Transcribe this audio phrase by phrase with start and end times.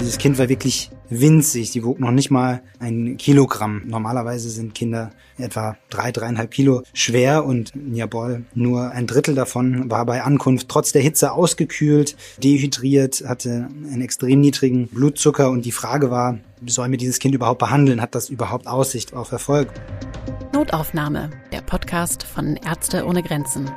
[0.00, 1.72] Dieses Kind war wirklich winzig.
[1.72, 3.82] Sie wog noch nicht mal ein Kilogramm.
[3.86, 10.06] Normalerweise sind Kinder etwa drei, dreieinhalb Kilo schwer und Niabol nur ein Drittel davon war
[10.06, 16.10] bei Ankunft trotz der Hitze ausgekühlt, dehydriert, hatte einen extrem niedrigen Blutzucker und die Frage
[16.10, 18.00] war, sollen wir dieses Kind überhaupt behandeln?
[18.00, 19.68] Hat das überhaupt Aussicht auf Erfolg?
[20.54, 23.70] Notaufnahme, der Podcast von Ärzte ohne Grenzen.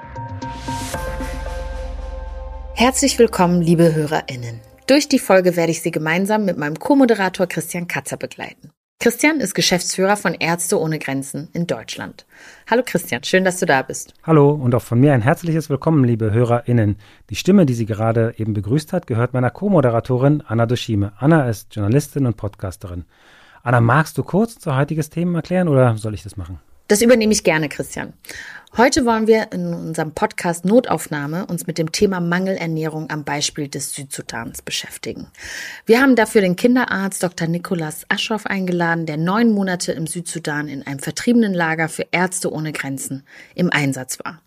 [2.76, 4.73] Herzlich willkommen, liebe HörerInnen.
[4.88, 8.72] Durch die Folge werde ich Sie gemeinsam mit meinem Co-Moderator Christian Katzer begleiten.
[9.00, 12.26] Christian ist Geschäftsführer von Ärzte ohne Grenzen in Deutschland.
[12.70, 14.14] Hallo Christian, schön, dass du da bist.
[14.24, 16.98] Hallo und auch von mir ein herzliches Willkommen, liebe HörerInnen.
[17.30, 21.14] Die Stimme, die sie gerade eben begrüßt hat, gehört meiner Co-Moderatorin Anna Doshime.
[21.18, 23.06] Anna ist Journalistin und Podcasterin.
[23.62, 26.60] Anna, magst du kurz unser heutiges Thema erklären oder soll ich das machen?
[26.90, 28.14] Das übernehme ich gerne, Christian.
[28.76, 33.94] Heute wollen wir in unserem Podcast Notaufnahme uns mit dem Thema Mangelernährung am Beispiel des
[33.94, 35.28] Südsudans beschäftigen.
[35.86, 37.48] Wir haben dafür den Kinderarzt Dr.
[37.48, 42.72] Nicolas Aschoff eingeladen, der neun Monate im Südsudan in einem vertriebenen Lager für Ärzte ohne
[42.72, 44.42] Grenzen im Einsatz war.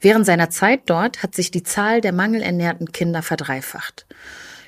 [0.00, 4.06] Während seiner Zeit dort hat sich die Zahl der mangelernährten Kinder verdreifacht.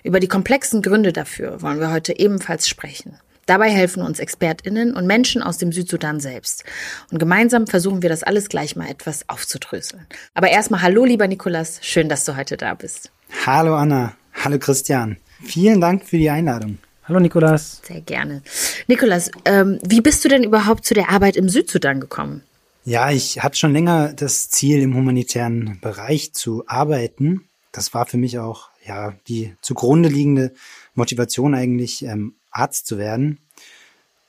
[0.03, 3.21] Über die komplexen Gründe dafür wollen wir heute ebenfalls sprechen.
[3.51, 6.63] Dabei helfen uns ExpertInnen und Menschen aus dem Südsudan selbst.
[7.11, 10.07] Und gemeinsam versuchen wir das alles gleich mal etwas aufzudröseln.
[10.35, 11.81] Aber erstmal hallo, lieber Nikolas.
[11.83, 13.11] Schön, dass du heute da bist.
[13.45, 14.15] Hallo Anna.
[14.35, 15.17] Hallo Christian.
[15.43, 16.79] Vielen Dank für die Einladung.
[17.09, 17.83] Hallo Nikolas.
[17.83, 18.43] Sehr gerne.
[18.87, 22.45] Nikolas, ähm, wie bist du denn überhaupt zu der Arbeit im Südsudan gekommen?
[22.85, 27.49] Ja, ich hatte schon länger das Ziel, im humanitären Bereich zu arbeiten.
[27.73, 30.53] Das war für mich auch ja die zugrunde liegende
[30.95, 33.39] Motivation eigentlich, ähm, Arzt zu werden.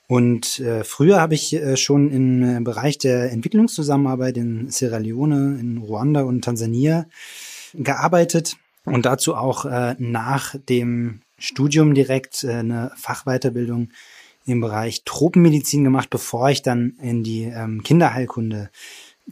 [0.08, 5.58] Und äh, früher habe ich äh, schon im äh, Bereich der Entwicklungszusammenarbeit in Sierra Leone,
[5.58, 7.06] in Ruanda und Tansania
[7.72, 13.88] gearbeitet und dazu auch äh, nach dem Studium direkt äh, eine Fachweiterbildung
[14.44, 18.70] im Bereich Tropenmedizin gemacht, bevor ich dann in die ähm, Kinderheilkunde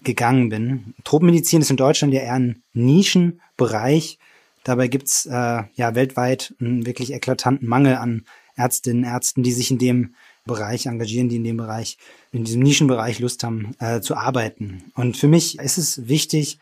[0.02, 0.94] gegangen bin.
[1.04, 4.18] Tropenmedizin ist in Deutschland ja eher ein Nischenbereich.
[4.64, 8.24] Dabei gibt's äh, ja weltweit einen wirklich eklatanten Mangel an
[8.56, 11.98] Ärztinnen, Ärzten, die sich in dem Bereich engagieren, die in dem Bereich,
[12.32, 14.90] in diesem Nischenbereich Lust haben äh, zu arbeiten.
[14.94, 16.58] Und für mich ist es wichtig,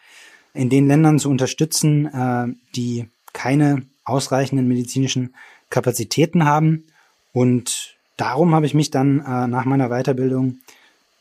[0.55, 5.35] in den Ländern zu unterstützen, äh, die keine ausreichenden medizinischen
[5.71, 6.85] Kapazitäten haben.
[7.33, 10.59] Und darum habe ich mich dann äh, nach meiner Weiterbildung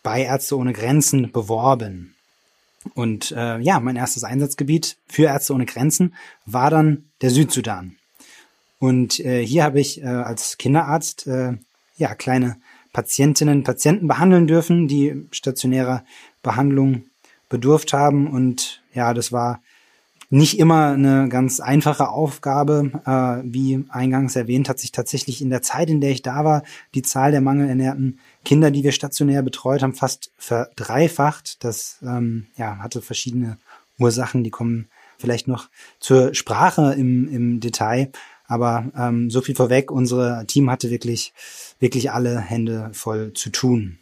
[0.03, 2.15] bei Ärzte ohne Grenzen beworben.
[2.93, 7.96] Und äh, ja, mein erstes Einsatzgebiet für Ärzte ohne Grenzen war dann der Südsudan.
[8.79, 11.53] Und äh, hier habe ich äh, als Kinderarzt äh,
[11.97, 12.57] ja kleine
[12.93, 16.03] Patientinnen, Patienten behandeln dürfen, die stationärer
[16.41, 17.03] Behandlung
[17.49, 18.27] bedurft haben.
[18.27, 19.61] Und ja, das war
[20.29, 22.91] nicht immer eine ganz einfache Aufgabe.
[23.05, 26.63] Äh, wie eingangs erwähnt, hat sich tatsächlich in der Zeit, in der ich da war,
[26.95, 31.63] die Zahl der mangelernährten Kinder, die wir stationär betreut haben, fast verdreifacht.
[31.63, 33.57] Das ähm, ja, hatte verschiedene
[33.99, 38.11] Ursachen, die kommen vielleicht noch zur Sprache im, im Detail.
[38.47, 41.33] Aber ähm, so viel vorweg, unser Team hatte wirklich,
[41.79, 43.99] wirklich alle Hände voll zu tun.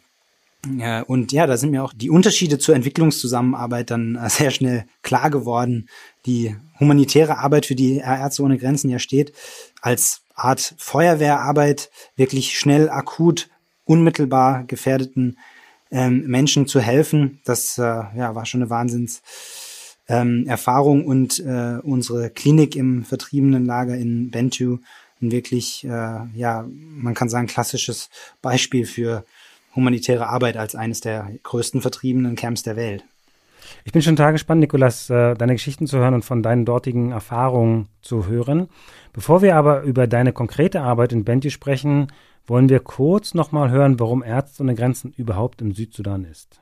[0.76, 4.86] Ja, und ja, da sind mir auch die Unterschiede zur Entwicklungszusammenarbeit dann äh, sehr schnell
[5.02, 5.88] klar geworden.
[6.26, 9.32] Die humanitäre Arbeit, für die Ärzte ohne Grenzen ja steht,
[9.80, 13.48] als Art Feuerwehrarbeit wirklich schnell, akut,
[13.84, 15.38] unmittelbar gefährdeten
[15.90, 17.40] ähm, Menschen zu helfen.
[17.44, 19.22] Das äh, ja, war schon eine Wahnsinns
[20.08, 24.78] ähm, Erfahrung und äh, unsere Klinik im vertriebenen Lager in Bentu
[25.20, 25.88] ein wirklich, äh,
[26.34, 28.10] ja, man kann sagen, klassisches
[28.42, 29.24] Beispiel für
[29.74, 33.04] humanitäre Arbeit als eines der größten vertriebenen Camps der Welt.
[33.84, 37.12] Ich bin schon total gespannt, Nikolas, äh, deine Geschichten zu hören und von deinen dortigen
[37.12, 38.68] Erfahrungen zu hören.
[39.12, 42.08] Bevor wir aber über deine konkrete Arbeit in Bentu sprechen,
[42.46, 46.60] wollen wir kurz nochmal hören, warum Ärzte ohne Grenzen überhaupt im Südsudan ist.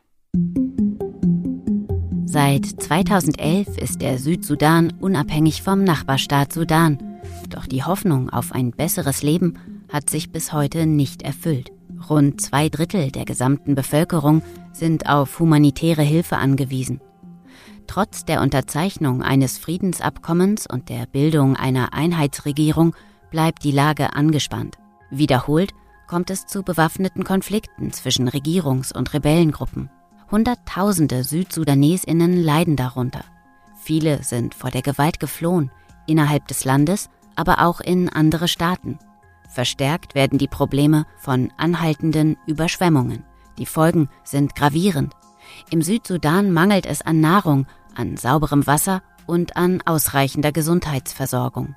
[2.35, 6.99] Seit 2011 ist der Südsudan unabhängig vom Nachbarstaat Sudan.
[7.49, 9.57] Doch die Hoffnung auf ein besseres Leben
[9.89, 11.71] hat sich bis heute nicht erfüllt.
[12.11, 14.43] Rund zwei Drittel der gesamten Bevölkerung
[14.73, 17.01] sind auf humanitäre Hilfe angewiesen.
[17.87, 22.97] Trotz der Unterzeichnung eines Friedensabkommens und der Bildung einer Einheitsregierung
[23.31, 24.77] bleibt die Lage angespannt.
[25.09, 25.73] Wiederholt
[26.09, 29.89] kommt es zu bewaffneten Konflikten zwischen Regierungs- und Rebellengruppen.
[30.31, 33.25] Hunderttausende Südsudanesinnen leiden darunter.
[33.81, 35.71] Viele sind vor der Gewalt geflohen,
[36.07, 38.99] innerhalb des Landes, aber auch in andere Staaten.
[39.49, 43.25] Verstärkt werden die Probleme von anhaltenden Überschwemmungen.
[43.59, 45.13] Die Folgen sind gravierend.
[45.71, 51.77] Im Südsudan mangelt es an Nahrung, an sauberem Wasser und an ausreichender Gesundheitsversorgung.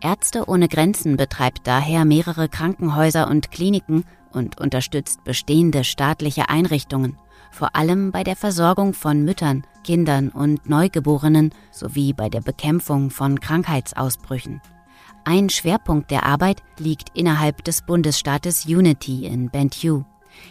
[0.00, 7.16] Ärzte ohne Grenzen betreibt daher mehrere Krankenhäuser und Kliniken und unterstützt bestehende staatliche Einrichtungen,
[7.52, 13.38] vor allem bei der Versorgung von Müttern, Kindern und Neugeborenen sowie bei der Bekämpfung von
[13.38, 14.60] Krankheitsausbrüchen.
[15.24, 20.02] Ein Schwerpunkt der Arbeit liegt innerhalb des Bundesstaates Unity in Bentiu.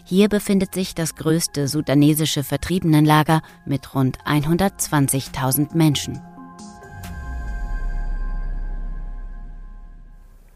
[0.05, 6.21] Hier befindet sich das größte sudanesische Vertriebenenlager mit rund 120.000 Menschen.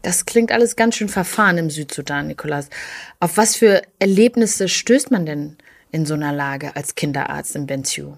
[0.06, 2.70] Das klingt alles ganz schön verfahren im Südsudan, Nikolas.
[3.18, 5.56] Auf was für Erlebnisse stößt man denn
[5.92, 8.16] in so einer Lage als Kinderarzt in Bentiu?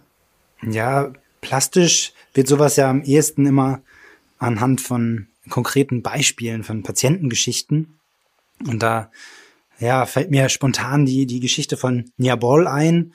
[0.63, 3.81] Ja, plastisch wird sowas ja am ehesten immer
[4.39, 7.99] anhand von konkreten Beispielen, von Patientengeschichten.
[8.67, 9.11] Und da
[9.79, 13.13] ja, fällt mir spontan die, die Geschichte von Niabol ein.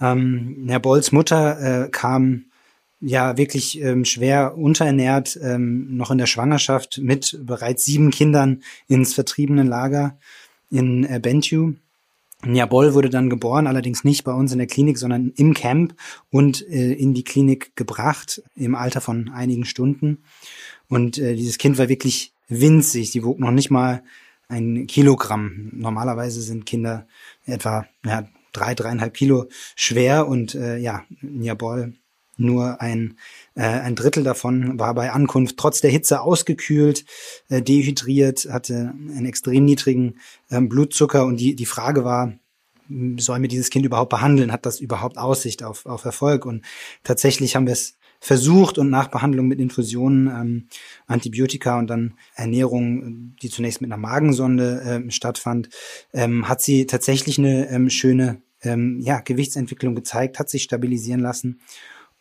[0.00, 2.44] Ähm, Niabols Mutter äh, kam
[3.00, 9.14] ja wirklich ähm, schwer unterernährt, ähm, noch in der Schwangerschaft mit bereits sieben Kindern ins
[9.14, 10.16] vertriebenen Lager
[10.70, 11.74] in äh, Bentiu.
[12.44, 15.94] Niabol wurde dann geboren, allerdings nicht bei uns in der Klinik, sondern im Camp
[16.30, 20.24] und äh, in die Klinik gebracht im Alter von einigen Stunden.
[20.88, 23.10] Und äh, dieses Kind war wirklich winzig.
[23.10, 24.02] Sie wog noch nicht mal
[24.48, 25.70] ein Kilogramm.
[25.72, 27.06] Normalerweise sind Kinder
[27.46, 31.94] etwa ja, drei, dreieinhalb Kilo schwer und äh, ja, Niabol
[32.36, 33.16] nur ein,
[33.54, 37.04] äh, ein Drittel davon war bei Ankunft trotz der Hitze ausgekühlt,
[37.48, 40.18] äh, dehydriert, hatte einen extrem niedrigen
[40.50, 42.32] äh, Blutzucker und die, die Frage war,
[43.16, 44.52] soll mir dieses Kind überhaupt behandeln?
[44.52, 46.44] Hat das überhaupt Aussicht auf, auf Erfolg?
[46.44, 46.64] Und
[47.02, 50.68] tatsächlich haben wir es versucht und nach Behandlung mit Infusionen, ähm,
[51.06, 55.68] Antibiotika und dann Ernährung, die zunächst mit einer Magensonde ähm, stattfand,
[56.12, 61.60] ähm, hat sie tatsächlich eine ähm, schöne ähm, ja, Gewichtsentwicklung gezeigt, hat sich stabilisieren lassen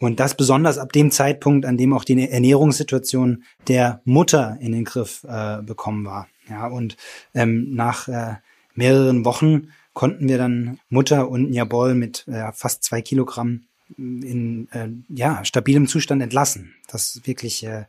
[0.03, 4.83] und das besonders ab dem Zeitpunkt, an dem auch die Ernährungssituation der Mutter in den
[4.83, 6.27] Griff äh, bekommen war.
[6.49, 6.97] Ja, und
[7.33, 8.35] ähm, nach äh,
[8.75, 13.63] mehreren Wochen konnten wir dann Mutter und Njabol mit äh, fast zwei Kilogramm
[13.97, 16.75] in äh, ja, stabilem Zustand entlassen.
[16.89, 17.85] Das ist wirklich äh,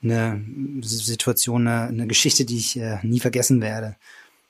[0.00, 0.44] eine
[0.82, 3.96] Situation, eine, eine Geschichte, die ich äh, nie vergessen werde.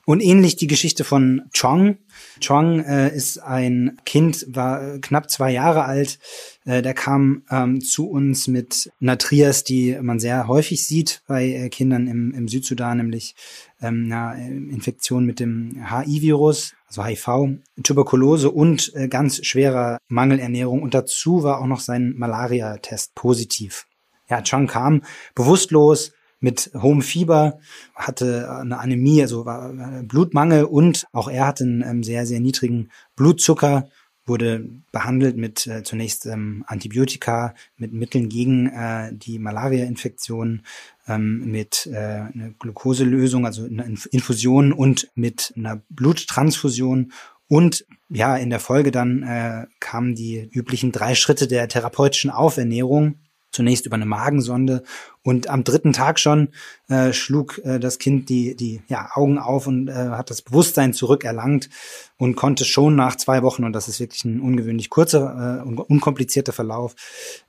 [0.05, 1.97] Und ähnlich die Geschichte von Chong.
[2.45, 6.19] Chong äh, ist ein Kind, war knapp zwei Jahre alt.
[6.65, 11.45] Äh, der kam ähm, zu uns mit einer Trias, die man sehr häufig sieht bei
[11.45, 13.35] äh, Kindern im, im Südsudan, nämlich
[13.81, 20.81] ähm, eine Infektion mit dem HI-Virus, also HIV, Tuberkulose und äh, ganz schwerer Mangelernährung.
[20.81, 23.85] Und dazu war auch noch sein Malaria-Test positiv.
[24.29, 25.03] Ja, Chong kam
[25.33, 26.11] bewusstlos,
[26.43, 27.59] mit hohem Fieber,
[27.95, 29.71] hatte eine Anämie, also war
[30.03, 33.87] Blutmangel und auch er hatte einen ähm, sehr, sehr niedrigen Blutzucker,
[34.25, 40.63] wurde behandelt mit äh, zunächst ähm, Antibiotika, mit Mitteln gegen äh, die Malaria-Infektion,
[41.07, 47.13] ähm, mit äh, einer Glukoselösung, also einer Infusion und mit einer Bluttransfusion.
[47.47, 53.15] Und ja, in der Folge dann äh, kamen die üblichen drei Schritte der therapeutischen Aufernährung,
[53.53, 54.83] zunächst über eine Magensonde
[55.21, 56.49] und am dritten Tag schon
[56.89, 60.93] äh, schlug äh, das Kind die, die ja, Augen auf und äh, hat das Bewusstsein
[60.93, 61.69] zurückerlangt
[62.17, 66.51] und konnte schon nach zwei Wochen, und das ist wirklich ein ungewöhnlich kurzer äh, unkomplizierter
[66.51, 66.95] Verlauf,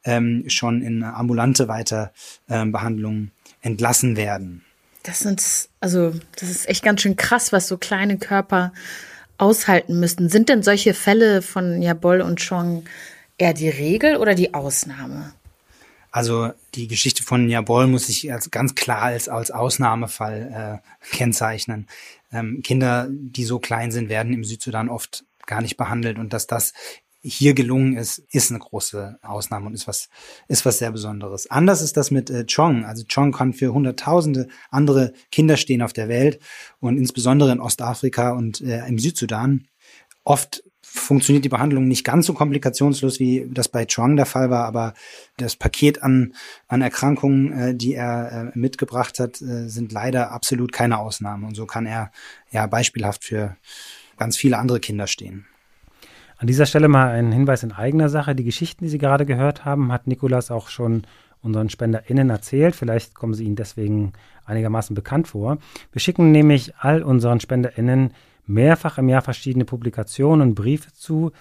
[0.05, 4.65] ähm, schon in ambulante Weiterbehandlung äh, entlassen werden.
[5.03, 5.43] Das sind,
[5.81, 8.73] also, das ist echt ganz schön krass, was so kleine Körper
[9.37, 10.29] aushalten müssten.
[10.29, 12.85] Sind denn solche Fälle von Jabol und Chong
[13.37, 15.33] eher die Regel oder die Ausnahme?
[16.15, 21.89] Also die Geschichte von Jabol muss ich als ganz klar als, als Ausnahmefall äh, kennzeichnen.
[22.31, 26.47] Ähm, Kinder, die so klein sind, werden im Südsudan oft gar nicht behandelt und dass
[26.47, 26.73] das
[27.21, 30.09] hier gelungen ist, ist eine große Ausnahme und ist was,
[30.47, 31.51] ist was sehr Besonderes.
[31.51, 32.85] Anders ist das mit äh, Chong.
[32.85, 36.39] Also Chong kann für Hunderttausende andere Kinder stehen auf der Welt
[36.79, 39.67] und insbesondere in Ostafrika und äh, im Südsudan.
[40.23, 40.63] Oft
[40.95, 44.95] funktioniert die Behandlung nicht ganz so komplikationslos, wie das bei Chuang der Fall war, aber
[45.37, 46.35] das Paket an,
[46.69, 51.49] an Erkrankungen, äh, die er äh, mitgebracht hat, äh, sind leider absolut keine Ausnahme.
[51.49, 52.13] Und so kann er
[52.53, 53.57] ja beispielhaft für
[54.17, 55.47] ganz viele andere Kinder stehen.
[56.39, 58.35] An dieser Stelle mal ein Hinweis in eigener Sache.
[58.35, 61.07] Die Geschichten, die Sie gerade gehört haben, hat Nikolas auch schon
[61.43, 62.77] unseren SpenderInnen erzählt.
[62.77, 64.13] Vielleicht kommen sie Ihnen deswegen
[64.45, 65.59] einigermaßen bekannt vor.
[65.93, 68.13] Wir schicken nämlich all unseren SpenderInnen
[68.47, 71.33] mehrfach im Jahr verschiedene Publikationen und Briefe zu,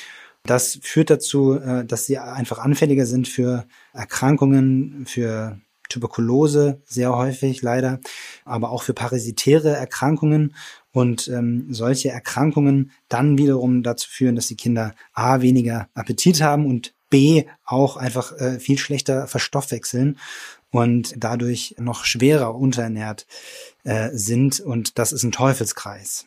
[0.44, 7.60] Das führt dazu, äh, dass sie einfach anfälliger sind für Erkrankungen, für Tuberkulose sehr häufig
[7.60, 8.00] leider,
[8.46, 10.54] aber auch für parasitäre Erkrankungen
[10.92, 16.66] und ähm, solche Erkrankungen dann wiederum dazu führen, dass die Kinder a weniger Appetit haben
[16.66, 20.18] und b auch einfach äh, viel schlechter verstoffwechseln
[20.70, 23.26] und dadurch noch schwerer unterernährt
[23.84, 26.26] äh, sind und das ist ein Teufelskreis.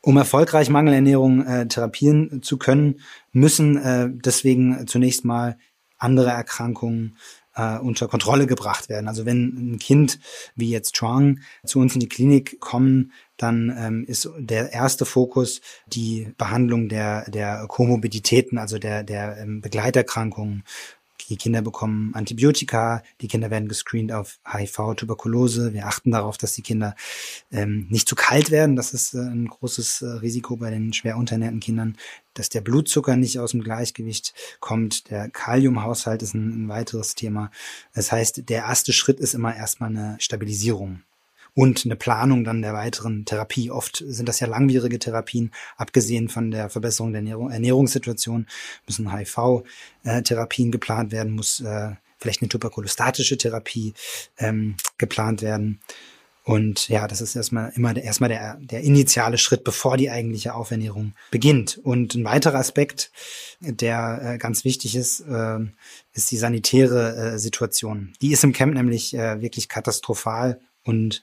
[0.00, 3.00] Um erfolgreich Mangelernährung äh, therapieren zu können,
[3.32, 5.58] müssen äh, deswegen zunächst mal
[5.98, 7.16] andere Erkrankungen
[7.58, 9.08] äh, unter Kontrolle gebracht werden.
[9.08, 10.18] Also wenn ein Kind
[10.54, 15.60] wie jetzt Chuang zu uns in die Klinik kommen, dann ähm, ist der erste Fokus
[15.86, 20.64] die Behandlung der, der Komorbiditäten, also der, der ähm, Begleiterkrankungen
[21.28, 25.74] die Kinder bekommen Antibiotika, die Kinder werden gescreent auf HIV, Tuberkulose.
[25.74, 26.94] Wir achten darauf, dass die Kinder
[27.50, 28.76] ähm, nicht zu kalt werden.
[28.76, 31.96] Das ist äh, ein großes äh, Risiko bei den schwer unterernährten Kindern,
[32.38, 35.10] dass der Blutzucker nicht aus dem Gleichgewicht kommt.
[35.10, 37.50] Der Kaliumhaushalt ist ein, ein weiteres Thema.
[37.94, 41.02] Das heißt, der erste Schritt ist immer erstmal eine Stabilisierung
[41.54, 43.72] und eine Planung dann der weiteren Therapie.
[43.72, 48.46] Oft sind das ja langwierige Therapien, abgesehen von der Verbesserung der Ernährung, Ernährungssituation
[48.86, 53.94] müssen HIV-Therapien geplant werden, muss äh, vielleicht eine tuberkulostatische Therapie
[54.38, 55.80] ähm, geplant werden.
[56.48, 61.12] Und ja, das ist erstmal immer erstmal der, der initiale Schritt, bevor die eigentliche Aufernährung
[61.30, 61.76] beginnt.
[61.76, 63.12] Und ein weiterer Aspekt,
[63.60, 65.58] der äh, ganz wichtig ist, äh,
[66.14, 68.14] ist die sanitäre äh, Situation.
[68.22, 71.22] Die ist im Camp nämlich wirklich katastrophal und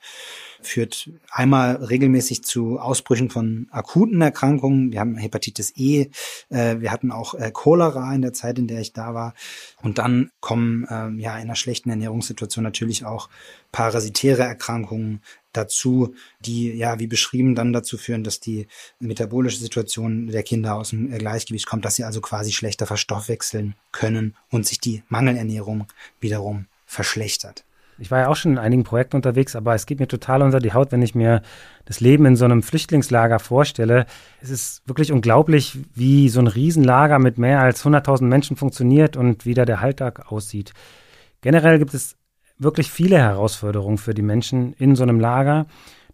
[0.67, 4.91] führt einmal regelmäßig zu Ausbrüchen von akuten Erkrankungen.
[4.91, 6.09] Wir haben Hepatitis E,
[6.49, 9.33] äh, wir hatten auch äh, Cholera in der Zeit, in der ich da war.
[9.81, 13.29] Und dann kommen ähm, ja in einer schlechten Ernährungssituation natürlich auch
[13.71, 15.21] parasitäre Erkrankungen
[15.53, 18.67] dazu, die ja wie beschrieben dann dazu führen, dass die
[18.99, 24.35] metabolische Situation der Kinder aus dem Gleichgewicht kommt, dass sie also quasi schlechter verstoffwechseln können
[24.49, 25.87] und sich die Mangelernährung
[26.19, 27.65] wiederum verschlechtert.
[27.97, 30.59] Ich war ja auch schon in einigen Projekten unterwegs, aber es geht mir total unter
[30.59, 31.41] die Haut, wenn ich mir
[31.85, 34.05] das Leben in so einem Flüchtlingslager vorstelle.
[34.41, 39.45] Es ist wirklich unglaublich, wie so ein Riesenlager mit mehr als 100.000 Menschen funktioniert und
[39.45, 40.73] wie da der Alltag aussieht.
[41.41, 42.17] Generell gibt es
[42.57, 45.65] wirklich viele Herausforderungen für die Menschen in so einem Lager.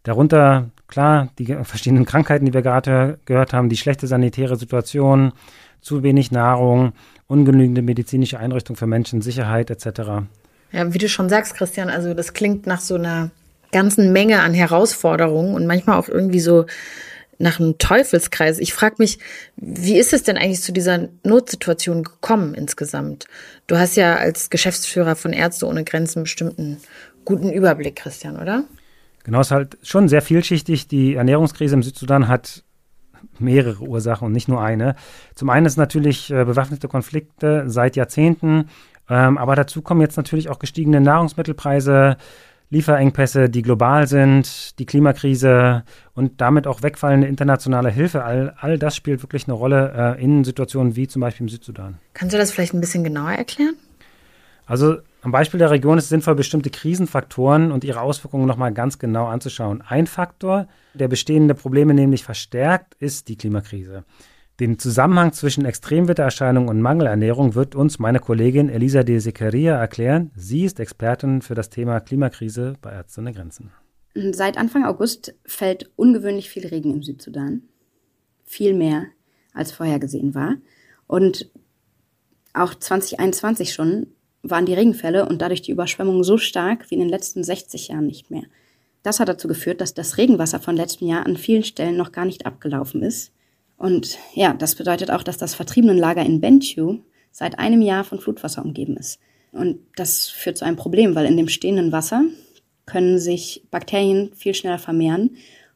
[0.03, 5.33] Darunter, klar, die verschiedenen Krankheiten, die wir gerade gehört haben, die schlechte sanitäre Situation,
[5.79, 6.93] zu wenig Nahrung,
[7.25, 10.27] ungenügende medizinische Einrichtung für Menschen, Sicherheit etc.
[10.71, 13.31] Ja, wie du schon sagst, Christian, also das klingt nach so einer
[13.71, 16.65] ganzen Menge an Herausforderungen und manchmal auch irgendwie so
[17.41, 18.59] nach einem Teufelskreis.
[18.59, 19.19] Ich frage mich,
[19.55, 23.25] wie ist es denn eigentlich zu dieser Notsituation gekommen insgesamt?
[23.67, 26.77] Du hast ja als Geschäftsführer von Ärzte ohne Grenzen bestimmt einen
[27.25, 28.63] guten Überblick, Christian, oder?
[29.23, 30.87] Genau, es ist halt schon sehr vielschichtig.
[30.87, 32.63] Die Ernährungskrise im Südsudan hat
[33.39, 34.95] mehrere Ursachen und nicht nur eine.
[35.35, 38.69] Zum einen ist natürlich äh, bewaffnete Konflikte seit Jahrzehnten
[39.12, 42.15] ähm, aber dazu kommen jetzt natürlich auch gestiegene Nahrungsmittelpreise,
[42.70, 48.24] Lieferengpässe, die global sind, die Klimakrise und damit auch wegfallende internationale Hilfe.
[48.24, 51.98] All, all das spielt wirklich eine Rolle äh, in Situationen wie zum Beispiel im Südsudan.
[52.13, 53.75] Kannst du das vielleicht ein bisschen genauer erklären?
[54.65, 58.98] Also am Beispiel der Region ist es sinnvoll, bestimmte Krisenfaktoren und ihre Auswirkungen nochmal ganz
[58.98, 59.84] genau anzuschauen.
[59.86, 64.06] Ein Faktor, der bestehende Probleme nämlich verstärkt, ist die Klimakrise.
[64.62, 70.30] Den Zusammenhang zwischen Extremwettererscheinungen und Mangelernährung wird uns meine Kollegin Elisa de Sequeria erklären.
[70.36, 73.72] Sie ist Expertin für das Thema Klimakrise bei Ärzte ohne Grenzen.
[74.13, 77.63] Seit Anfang August fällt ungewöhnlich viel Regen im Südsudan.
[78.46, 79.08] Viel mehr
[79.51, 80.58] als vorhergesehen war.
[81.08, 81.50] Und
[82.53, 84.06] auch 2021 schon
[84.44, 88.06] waren die Regenfälle und dadurch die Überschwemmungen so stark wie in den letzten 60 Jahren
[88.06, 88.44] nicht mehr.
[89.01, 92.25] Das hat dazu geführt, dass das Regenwasser von letztem Jahr an vielen Stellen noch gar
[92.25, 93.32] nicht abgelaufen ist
[93.81, 97.00] und ja, das bedeutet auch, dass das Vertriebenenlager in Bentiu
[97.31, 99.19] seit einem Jahr von Flutwasser umgeben ist.
[99.51, 102.23] Und das führt zu einem Problem, weil in dem stehenden Wasser
[102.85, 105.31] können sich Bakterien viel schneller vermehren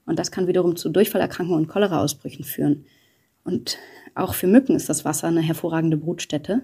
[0.05, 2.85] und das kann wiederum zu Durchfallerkrankungen und Cholera-Ausbrüchen führen.
[3.43, 3.79] Und
[4.13, 6.61] auch für Mücken ist das Wasser eine hervorragende Brutstätte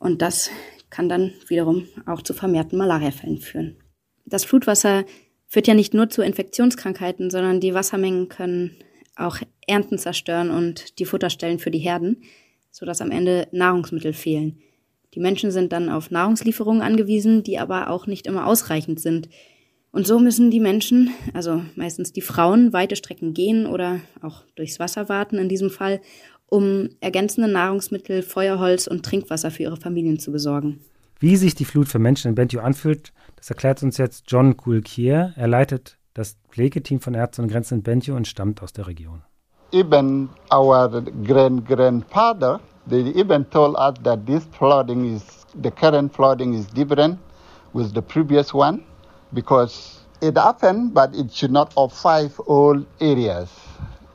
[0.00, 0.50] und das
[0.90, 3.76] kann dann wiederum auch zu vermehrten Malariafällen führen.
[4.24, 5.04] Das Flutwasser
[5.46, 8.76] führt ja nicht nur zu Infektionskrankheiten, sondern die Wassermengen können
[9.16, 12.22] auch Ernten zerstören und die Futterstellen für die Herden.
[12.76, 14.58] sodass am Ende Nahrungsmittel fehlen.
[15.14, 19.30] Die Menschen sind dann auf Nahrungslieferungen angewiesen, die aber auch nicht immer ausreichend sind.
[19.92, 24.78] Und so müssen die Menschen, also meistens die Frauen, weite Strecken gehen oder auch durchs
[24.78, 26.02] Wasser warten in diesem Fall,
[26.48, 30.80] um ergänzende Nahrungsmittel, Feuerholz und Trinkwasser für ihre Familien zu besorgen.
[31.18, 35.32] Wie sich die Flut für Menschen in Bentiu anfühlt, das erklärt uns jetzt John Kulkier.
[35.36, 39.22] Er leitet das Pflegeteam von Ärzte und Grenzen in und stammt aus der Region.
[39.72, 40.88] Even our
[41.24, 45.22] grand grandfather, they even told us that this flooding is
[45.62, 47.18] the current flooding is different
[47.74, 48.82] with the previous one
[49.34, 53.50] because it happened, but it should not affect all areas.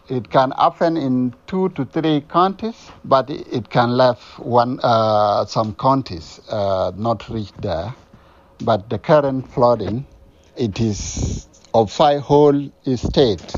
[0.09, 5.75] It can happen in two to three counties, but it can left one uh, some
[5.75, 7.93] counties uh, not reach there.
[8.63, 10.05] But the current flooding,
[10.55, 13.53] it is of five whole state,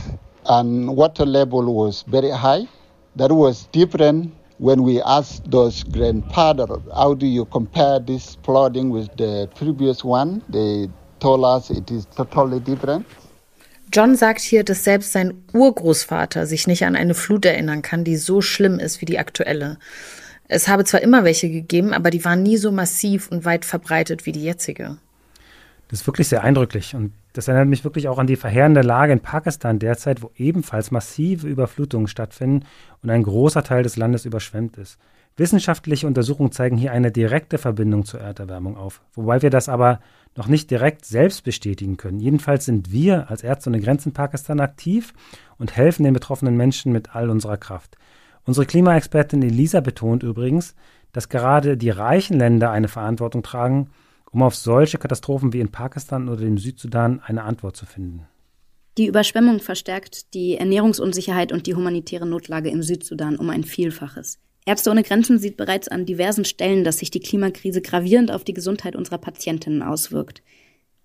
[0.46, 2.68] and water level was very high.
[3.16, 9.10] That was different when we asked those grandfather, how do you compare this flooding with
[9.18, 10.42] the previous one?
[10.50, 10.90] They
[11.20, 13.06] told us it is totally different.
[13.92, 18.16] John sagt hier, dass selbst sein Urgroßvater sich nicht an eine Flut erinnern kann, die
[18.16, 19.78] so schlimm ist wie die aktuelle.
[20.48, 24.26] Es habe zwar immer welche gegeben, aber die waren nie so massiv und weit verbreitet
[24.26, 24.98] wie die jetzige.
[25.94, 29.14] Das ist wirklich sehr eindrücklich und das erinnert mich wirklich auch an die verheerende Lage
[29.14, 32.66] in Pakistan derzeit, wo ebenfalls massive Überflutungen stattfinden
[33.04, 34.98] und ein großer Teil des Landes überschwemmt ist.
[35.38, 40.00] Wissenschaftliche Untersuchungen zeigen hier eine direkte Verbindung zur Erderwärmung auf, wobei wir das aber
[40.36, 42.20] noch nicht direkt selbst bestätigen können.
[42.20, 45.14] Jedenfalls sind wir als Ärzte ohne Grenzen Pakistan aktiv
[45.60, 47.98] und helfen den betroffenen Menschen mit all unserer Kraft.
[48.46, 50.74] Unsere Klimaexpertin Elisa betont übrigens,
[51.12, 53.92] dass gerade die reichen Länder eine Verantwortung tragen,
[54.34, 58.28] um auf solche Katastrophen wie in Pakistan oder dem Südsudan eine Antwort zu finden.
[58.98, 64.40] Die Überschwemmung verstärkt die Ernährungsunsicherheit und die humanitäre Notlage im Südsudan um ein Vielfaches.
[64.66, 68.54] Ärzte ohne Grenzen sieht bereits an diversen Stellen, dass sich die Klimakrise gravierend auf die
[68.54, 70.42] Gesundheit unserer Patientinnen auswirkt.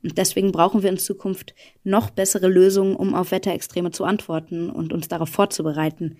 [0.02, 4.92] Und deswegen brauchen wir in Zukunft noch bessere Lösungen, um auf Wetterextreme zu antworten und
[4.92, 6.18] uns darauf vorzubereiten.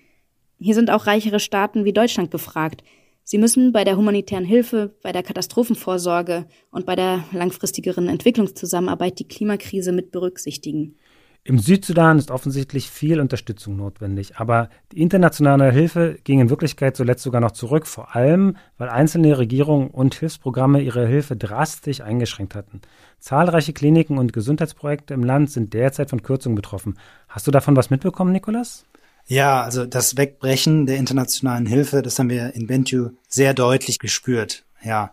[0.59, 2.83] Hier sind auch reichere Staaten wie Deutschland gefragt.
[3.31, 9.27] Sie müssen bei der humanitären Hilfe, bei der Katastrophenvorsorge und bei der langfristigeren Entwicklungszusammenarbeit die
[9.27, 10.95] Klimakrise mit berücksichtigen.
[11.43, 17.21] Im Südsudan ist offensichtlich viel Unterstützung notwendig, aber die internationale Hilfe ging in Wirklichkeit zuletzt
[17.21, 22.81] sogar noch zurück, vor allem weil einzelne Regierungen und Hilfsprogramme ihre Hilfe drastisch eingeschränkt hatten.
[23.19, 26.97] Zahlreiche Kliniken und Gesundheitsprojekte im Land sind derzeit von Kürzungen betroffen.
[27.27, 28.85] Hast du davon was mitbekommen, Nikolas?
[29.29, 34.65] Ja, also das Wegbrechen der internationalen Hilfe, das haben wir in Bentiu sehr deutlich gespürt.
[34.83, 35.11] Ja,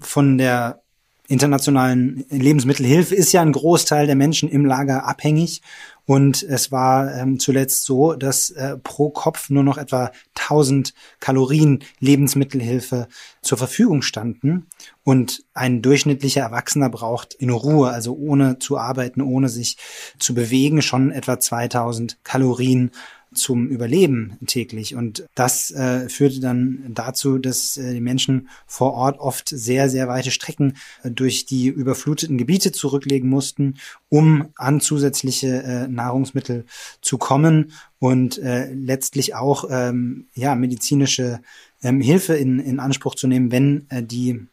[0.00, 0.82] von der
[1.28, 5.62] internationalen Lebensmittelhilfe ist ja ein Großteil der Menschen im Lager abhängig.
[6.06, 11.82] Und es war ähm, zuletzt so, dass äh, pro Kopf nur noch etwa 1000 Kalorien
[11.98, 13.08] Lebensmittelhilfe
[13.40, 14.66] zur Verfügung standen.
[15.02, 19.76] Und ein durchschnittlicher Erwachsener braucht in Ruhe, also ohne zu arbeiten, ohne sich
[20.18, 22.90] zu bewegen, schon etwa 2000 Kalorien
[23.34, 24.94] zum Überleben täglich.
[24.94, 30.08] Und das äh, führte dann dazu, dass äh, die Menschen vor Ort oft sehr, sehr
[30.08, 33.74] weite Strecken äh, durch die überfluteten Gebiete zurücklegen mussten,
[34.08, 36.66] um an zusätzliche äh, Nahrungsmittel
[37.00, 41.40] zu kommen und äh, letztlich auch ähm, ja medizinische
[41.82, 44.46] ähm, Hilfe in, in Anspruch zu nehmen, wenn äh, die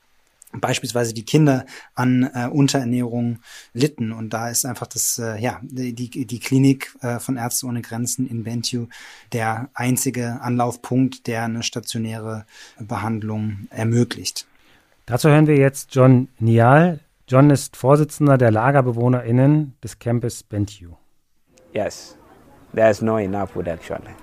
[0.53, 3.39] beispielsweise die Kinder an äh, Unterernährung
[3.73, 4.11] litten.
[4.11, 8.27] Und da ist einfach das, äh, ja, die, die Klinik äh, von Ärzte ohne Grenzen
[8.27, 8.87] in Bentiu
[9.31, 12.45] der einzige Anlaufpunkt, der eine stationäre
[12.79, 14.47] Behandlung ermöglicht.
[15.05, 16.99] Dazu hören wir jetzt John Nial.
[17.27, 20.95] John ist Vorsitzender der LagerbewohnerInnen des Campus Bentiu.
[21.73, 22.17] Yes,
[22.73, 24.13] there's no enough food actually.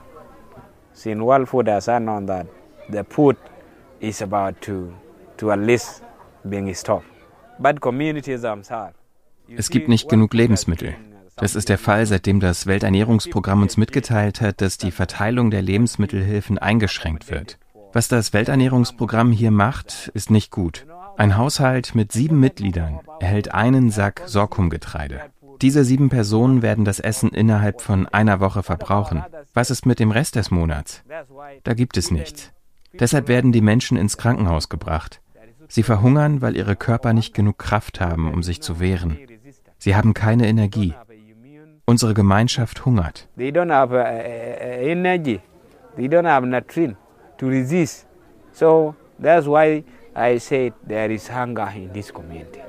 [0.92, 2.46] Since World Food has known that
[2.90, 3.36] the food
[4.00, 4.92] is about to
[5.36, 6.02] to at least
[9.56, 10.94] es gibt nicht genug Lebensmittel.
[11.36, 16.58] Das ist der Fall, seitdem das Welternährungsprogramm uns mitgeteilt hat, dass die Verteilung der Lebensmittelhilfen
[16.58, 17.58] eingeschränkt wird.
[17.92, 20.86] Was das Welternährungsprogramm hier macht, ist nicht gut.
[21.16, 25.22] Ein Haushalt mit sieben Mitgliedern erhält einen Sack Sorghumgetreide.
[25.60, 29.24] Diese sieben Personen werden das Essen innerhalb von einer Woche verbrauchen.
[29.54, 31.02] Was ist mit dem Rest des Monats?
[31.64, 32.52] Da gibt es nichts.
[32.92, 35.20] Deshalb werden die Menschen ins Krankenhaus gebracht.
[35.68, 39.18] Sie verhungern, weil ihre Körper nicht genug Kraft haben, um sich zu wehren.
[39.78, 40.94] Sie haben keine Energie.
[41.84, 43.28] Unsere Gemeinschaft hungert.
[43.36, 45.40] They don't have uh, uh, energy.
[45.96, 46.96] They don't have nutrient
[47.38, 48.06] to resist.
[48.52, 52.60] So that's why I said there is hunger in this community.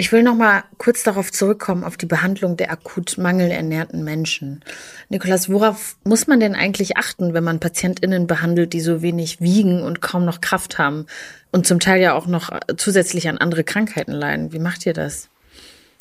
[0.00, 4.62] Ich will noch mal kurz darauf zurückkommen, auf die Behandlung der akut mangelernährten Menschen.
[5.08, 9.82] Nikolas, worauf muss man denn eigentlich achten, wenn man PatientInnen behandelt, die so wenig wiegen
[9.82, 11.06] und kaum noch Kraft haben
[11.50, 14.52] und zum Teil ja auch noch zusätzlich an andere Krankheiten leiden?
[14.52, 15.30] Wie macht ihr das?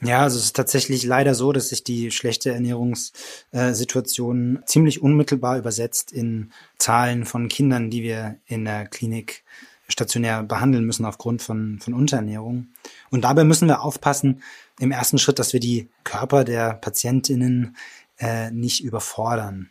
[0.03, 6.11] Ja, also es ist tatsächlich leider so, dass sich die schlechte Ernährungssituation ziemlich unmittelbar übersetzt
[6.11, 9.43] in Zahlen von Kindern, die wir in der Klinik
[9.89, 12.67] stationär behandeln müssen aufgrund von, von Unterernährung.
[13.09, 14.41] Und dabei müssen wir aufpassen,
[14.79, 17.75] im ersten Schritt, dass wir die Körper der Patientinnen
[18.19, 19.69] äh, nicht überfordern.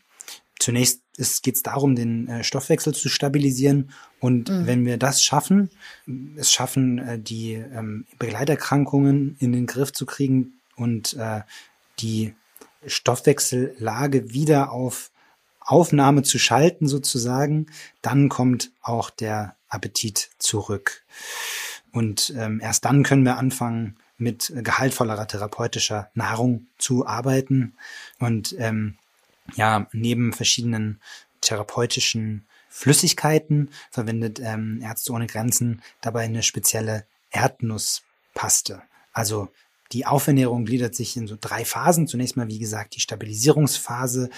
[0.59, 1.03] Zunächst
[1.43, 3.93] geht es darum, den äh, Stoffwechsel zu stabilisieren.
[4.21, 4.67] Und mhm.
[4.67, 5.71] wenn wir das schaffen,
[6.37, 11.43] es schaffen, äh, die ähm, Begleiterkrankungen in den Griff zu kriegen und äh,
[11.99, 12.35] die
[12.87, 15.11] Stoffwechsellage wieder auf
[15.61, 17.67] Aufnahme zu schalten sozusagen,
[18.01, 21.05] dann kommt auch der Appetit zurück.
[21.97, 27.73] Und ähm, erst dann können wir anfangen, mit gehaltvollerer therapeutischer Nahrung zu arbeiten.
[28.19, 28.99] Und ähm,
[29.55, 31.01] ja, neben verschiedenen
[31.41, 38.83] therapeutischen Flüssigkeiten verwendet ähm, Ärzte ohne Grenzen dabei eine spezielle Erdnusspaste.
[39.15, 39.49] Also
[39.93, 42.07] die Aufernährung gliedert sich in so drei Phasen.
[42.07, 44.29] Zunächst mal, wie gesagt, die Stabilisierungsphase,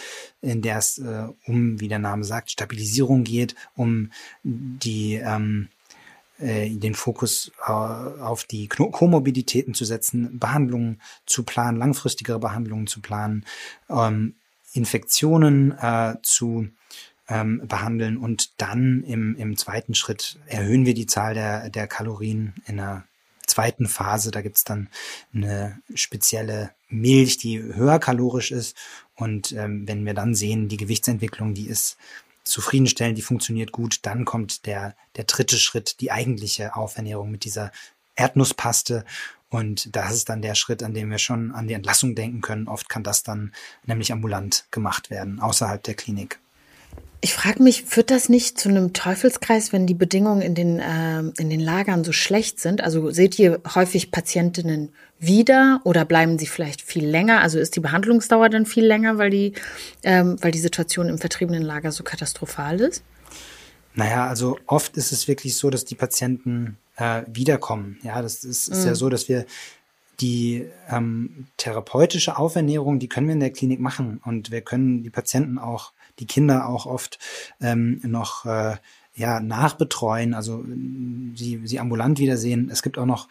[0.43, 4.13] in der es äh, um, wie der Name sagt, Stabilisierung geht, um
[4.45, 5.78] die ähm, äh,
[6.41, 13.45] den Fokus äh, auf die Komorbiditäten zu setzen, Behandlungen zu planen, langfristigere Behandlungen zu planen,
[13.91, 14.37] ähm,
[14.73, 16.69] Infektionen äh, zu
[17.29, 22.55] ähm, behandeln und dann im, im zweiten Schritt erhöhen wir die Zahl der, der Kalorien
[22.67, 23.05] in der
[23.47, 24.89] zweiten Phase, da gibt's dann
[25.35, 28.77] eine spezielle Milch, die höher kalorisch ist.
[29.15, 31.97] Und ähm, wenn wir dann sehen, die Gewichtsentwicklung, die ist
[32.49, 37.73] zufriedenstellend, die funktioniert gut, dann kommt der, der dritte Schritt, die eigentliche Aufernährung mit dieser
[38.17, 39.05] Erdnusspaste.
[39.51, 42.69] Und das ist dann der Schritt, an dem wir schon an die Entlassung denken können.
[42.69, 43.53] Oft kann das dann
[43.87, 46.39] nämlich ambulant gemacht werden, außerhalb der Klinik.
[47.21, 51.21] Ich frage mich, führt das nicht zu einem Teufelskreis, wenn die Bedingungen in den, äh,
[51.39, 52.81] in den Lagern so schlecht sind?
[52.81, 57.41] Also seht ihr häufig Patientinnen wieder oder bleiben sie vielleicht viel länger?
[57.41, 59.53] Also ist die Behandlungsdauer dann viel länger, weil die,
[60.05, 63.03] ähm, weil die Situation im vertriebenen Lager so katastrophal ist?
[63.95, 67.99] Naja, also oft ist es wirklich so, dass die Patienten äh, wiederkommen.
[68.03, 68.87] Ja, das ist, ist mhm.
[68.87, 69.45] ja so, dass wir
[70.21, 75.11] die ähm, therapeutische Aufernährung, die können wir in der Klinik machen und wir können die
[75.11, 77.19] Patienten auch die Kinder auch oft
[77.61, 78.77] ähm, noch äh,
[79.15, 80.65] ja, nachbetreuen, also
[81.35, 82.69] sie, sie ambulant wiedersehen.
[82.71, 83.29] Es gibt auch noch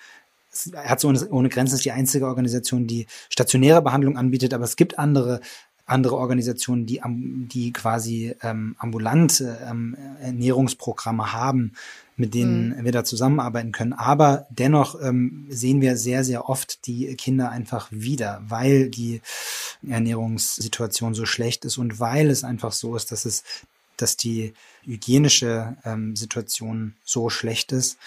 [0.74, 4.98] Ärzte ohne, ohne Grenzen ist die einzige Organisation, die stationäre Behandlung anbietet, aber es gibt
[4.98, 5.40] andere
[5.88, 11.74] andere Organisationen, die, die quasi ähm, ambulante ähm, Ernährungsprogramme haben,
[12.18, 12.84] mit denen mhm.
[12.84, 13.94] wir da zusammenarbeiten können.
[13.94, 19.22] Aber dennoch ähm, sehen wir sehr, sehr oft die Kinder einfach wieder, weil die
[19.88, 23.44] Ernährungssituation so schlecht ist und weil es einfach so ist, dass es
[24.02, 27.98] dass die hygienische ähm, Situation so schlecht ist.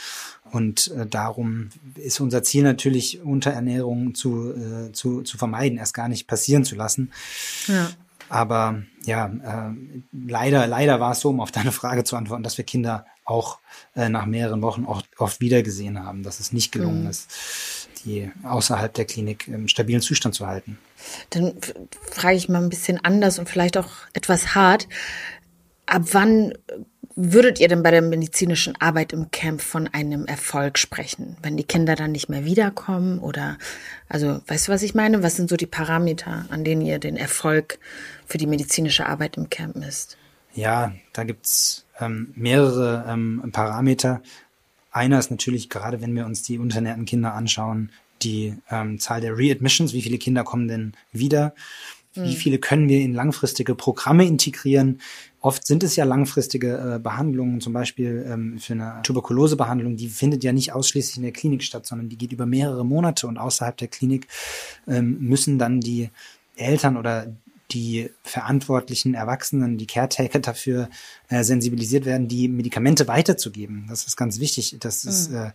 [0.51, 6.09] Und äh, darum ist unser Ziel natürlich, Unterernährung zu, äh, zu, zu vermeiden, erst gar
[6.09, 7.13] nicht passieren zu lassen.
[7.67, 7.91] Ja.
[8.31, 9.75] Aber ja, äh,
[10.13, 13.59] leider, leider war es so, um auf deine Frage zu antworten, dass wir Kinder auch
[13.95, 17.11] äh, nach mehreren Wochen oft, oft wiedergesehen haben, dass es nicht gelungen mhm.
[17.11, 17.29] ist,
[18.05, 20.79] die außerhalb der Klinik im stabilen Zustand zu halten.
[21.31, 21.55] Dann
[22.11, 24.89] frage ich mal ein bisschen anders und vielleicht auch etwas hart.
[25.91, 26.53] Ab wann
[27.17, 31.65] würdet ihr denn bei der medizinischen Arbeit im Camp von einem Erfolg sprechen, wenn die
[31.65, 33.59] Kinder dann nicht mehr wiederkommen oder
[34.09, 35.25] also weißt du, was ich meine?
[35.25, 37.81] Was sind so die Parameter, an denen ihr den Erfolg
[38.25, 40.17] für die medizinische Arbeit im Camp misst?
[40.55, 44.23] Ja, da gibt's ähm, mehrere ähm, Parameter.
[44.93, 47.91] Einer ist natürlich gerade, wenn wir uns die unternährten Kinder anschauen,
[48.23, 51.53] die ähm, Zahl der Readmissions, wie viele Kinder kommen denn wieder?
[52.15, 52.37] Wie hm.
[52.37, 55.01] viele können wir in langfristige Programme integrieren?
[55.41, 60.45] Oft sind es ja langfristige äh, Behandlungen, zum Beispiel ähm, für eine Tuberkulosebehandlung, die findet
[60.45, 63.77] ja nicht ausschließlich in der Klinik statt, sondern die geht über mehrere Monate und außerhalb
[63.77, 64.27] der Klinik
[64.89, 66.11] ähm, müssen dann die
[66.57, 67.33] Eltern oder
[67.73, 70.89] die verantwortlichen Erwachsenen, die Caretaker dafür
[71.29, 73.87] äh, sensibilisiert werden, die Medikamente weiterzugeben.
[73.89, 74.77] Das ist ganz wichtig.
[74.81, 75.11] Das mhm.
[75.11, 75.51] ist äh,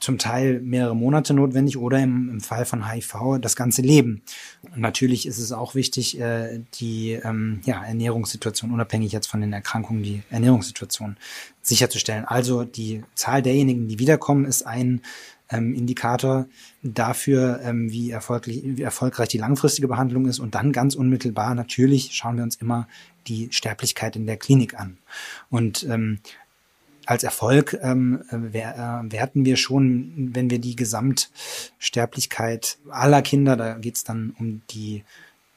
[0.00, 4.22] zum Teil mehrere Monate notwendig oder im, im Fall von HIV das ganze Leben.
[4.62, 9.52] Und natürlich ist es auch wichtig, äh, die ähm, ja, Ernährungssituation, unabhängig jetzt von den
[9.52, 11.16] Erkrankungen, die Ernährungssituation
[11.60, 12.24] sicherzustellen.
[12.24, 15.02] Also die Zahl derjenigen, die wiederkommen, ist ein
[15.50, 16.46] ähm, Indikator
[16.82, 20.38] dafür, ähm, wie, erfolgreich, wie erfolgreich die langfristige Behandlung ist.
[20.38, 22.88] Und dann ganz unmittelbar natürlich schauen wir uns immer
[23.26, 24.98] die Sterblichkeit in der Klinik an.
[25.50, 26.20] Und ähm,
[27.06, 33.74] als Erfolg ähm, wer, äh, werten wir schon, wenn wir die Gesamtsterblichkeit aller Kinder, da
[33.74, 35.04] geht es dann um die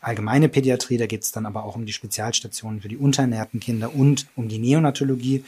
[0.01, 3.93] allgemeine Pädiatrie, da geht es dann aber auch um die Spezialstationen für die unterernährten Kinder
[3.93, 5.43] und um die Neonatologie.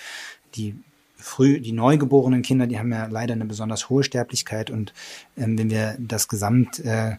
[0.56, 0.76] Die
[1.16, 4.94] früh, die neugeborenen Kinder, die haben ja leider eine besonders hohe Sterblichkeit und
[5.38, 7.18] ähm, wenn wir das Gesamt äh,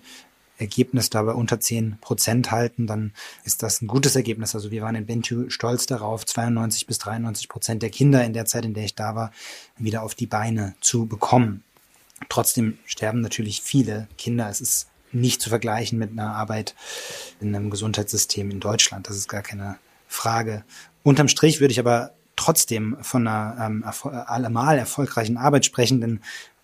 [0.61, 3.13] Ergebnis dabei unter 10 Prozent halten, dann
[3.45, 4.55] ist das ein gutes Ergebnis.
[4.55, 8.45] Also wir waren in Bentu stolz darauf, 92 bis 93 Prozent der Kinder in der
[8.45, 9.33] Zeit, in der ich da war,
[9.79, 11.65] wieder auf die Beine zu bekommen.
[12.29, 14.49] Trotzdem sterben natürlich viele Kinder.
[14.49, 16.75] Es ist nicht zu vergleichen mit einer Arbeit
[17.41, 19.09] in einem Gesundheitssystem in Deutschland.
[19.09, 20.65] Das ist gar keine Frage.
[21.03, 23.85] Unterm Strich würde ich aber trotzdem von einer ähm,
[24.27, 26.21] allemal erfolgreichen Arbeit sprechen, denn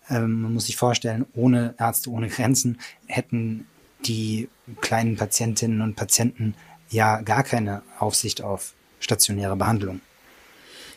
[0.09, 3.67] ähm, man muss sich vorstellen, ohne Ärzte ohne Grenzen hätten
[4.05, 4.49] die
[4.81, 6.55] kleinen Patientinnen und Patienten
[6.89, 10.01] ja gar keine Aufsicht auf stationäre Behandlung.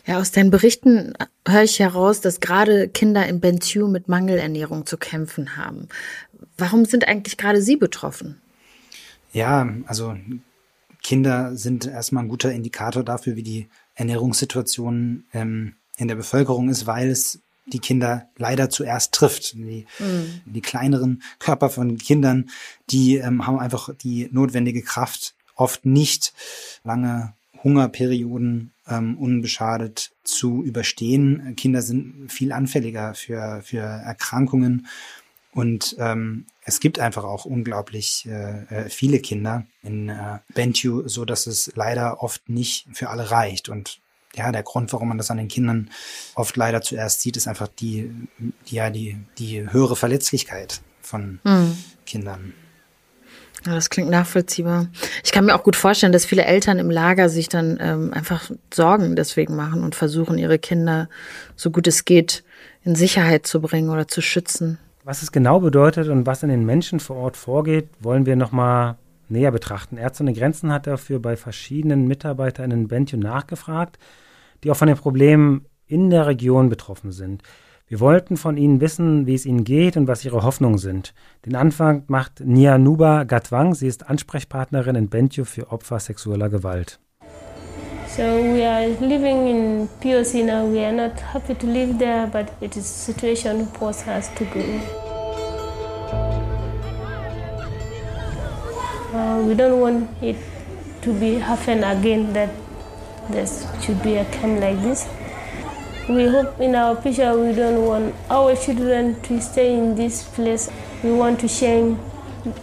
[0.05, 1.13] Ja, aus deinen Berichten
[1.47, 5.89] höre ich heraus, dass gerade Kinder in Bentiu mit Mangelernährung zu kämpfen haben.
[6.57, 8.41] Warum sind eigentlich gerade Sie betroffen?
[9.31, 10.17] Ja, also
[11.03, 16.87] Kinder sind erstmal ein guter Indikator dafür, wie die Ernährungssituation ähm, in der Bevölkerung ist,
[16.87, 17.39] weil es
[17.73, 19.53] die Kinder leider zuerst trifft.
[19.53, 20.41] Die, mhm.
[20.45, 22.49] die kleineren Körper von Kindern,
[22.89, 26.33] die ähm, haben einfach die notwendige Kraft, oft nicht
[26.83, 31.55] lange Hungerperioden ähm, unbeschadet zu überstehen.
[31.55, 34.87] Kinder sind viel anfälliger für, für Erkrankungen
[35.53, 41.25] und ähm, es gibt einfach auch unglaublich äh, äh viele Kinder in äh, Bentiu, so
[41.25, 43.67] dass es leider oft nicht für alle reicht.
[43.67, 43.99] Und
[44.35, 45.89] ja, der Grund, warum man das an den Kindern
[46.35, 48.11] oft leider zuerst sieht, ist einfach die,
[48.67, 51.77] die ja, die, die höhere Verletzlichkeit von mhm.
[52.05, 52.53] Kindern.
[53.65, 54.87] Ja, das klingt nachvollziehbar.
[55.23, 58.49] Ich kann mir auch gut vorstellen, dass viele Eltern im Lager sich dann ähm, einfach
[58.73, 61.09] Sorgen deswegen machen und versuchen, ihre Kinder
[61.55, 62.43] so gut es geht
[62.83, 64.79] in Sicherheit zu bringen oder zu schützen.
[65.03, 68.95] Was es genau bedeutet und was in den Menschen vor Ort vorgeht, wollen wir nochmal
[69.31, 69.97] näher betrachten.
[69.97, 73.97] Ärzte ohne Grenzen hat dafür bei verschiedenen Mitarbeitern in Bentio nachgefragt,
[74.63, 77.41] die auch von den Problemen in der Region betroffen sind.
[77.87, 81.13] Wir wollten von ihnen wissen, wie es ihnen geht und was ihre Hoffnungen sind.
[81.45, 83.73] Den Anfang macht Nianuba Gatwang.
[83.73, 86.99] Sie ist Ansprechpartnerin in Bentio für Opfer sexueller Gewalt.
[88.07, 90.69] So we are living in POC now.
[90.71, 94.45] We are not happy to live there, but it is a situation force us to
[94.45, 95.10] go.
[99.13, 100.37] Uh, we don't want it
[101.01, 102.49] to be happen again that
[103.29, 103.45] there
[103.81, 105.05] should be a camp like this.
[106.07, 110.71] We hope in our future we don't want our children to stay in this place.
[111.03, 111.99] We want to change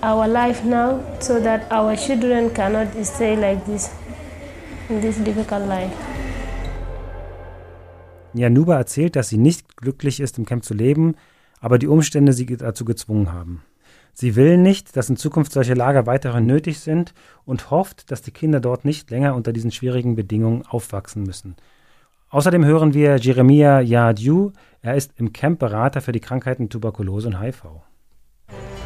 [0.03, 3.93] our life now so that our children cannot stay like this
[4.89, 5.93] in this difficult life.
[8.33, 11.15] Januba erzählt, dass sie nicht glücklich ist, im Camp zu leben,
[11.61, 13.63] aber die Umstände sie dazu gezwungen haben.
[14.21, 18.33] Sie will nicht, dass in Zukunft solche Lager weiterhin nötig sind und hofft, dass die
[18.33, 21.55] Kinder dort nicht länger unter diesen schwierigen Bedingungen aufwachsen müssen.
[22.31, 24.51] Außerdem hören wir Jeremia Yadiu.
[24.83, 27.63] Er ist im Camp Berater für die Krankheiten Tuberkulose und HIV.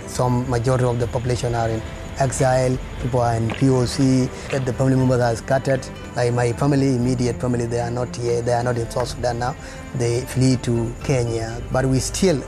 [0.07, 1.81] Some majority of the population are in
[2.19, 4.29] exile, people are in POC,
[4.67, 5.81] the family members are scattered.
[6.15, 9.39] Like my family, immediate family, they are not here, they are not in South Sudan
[9.39, 9.55] now.
[9.97, 11.59] They flee to Kenya.
[11.73, 12.43] But we still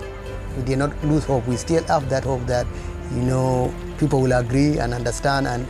[0.56, 1.46] we did not lose hope.
[1.46, 2.66] We still have that hope that,
[3.14, 5.66] you know, people will agree and understand and